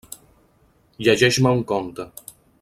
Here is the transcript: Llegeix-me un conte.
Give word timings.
Llegeix-me 1.09 1.53
un 1.59 1.63
conte. 1.75 2.09